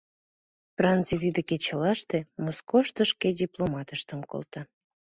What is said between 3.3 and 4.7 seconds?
дипломатшым колта.